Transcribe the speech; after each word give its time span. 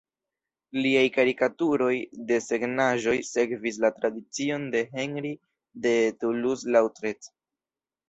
Liaj 0.85 1.03
karikaturoj, 1.17 1.91
desegnaĵoj 2.31 3.15
sekvis 3.29 3.79
la 3.87 3.93
tradicion 4.01 4.69
de 4.75 4.85
Henri 4.99 5.35
de 5.87 5.97
Toulouse-Lautrec. 6.21 7.35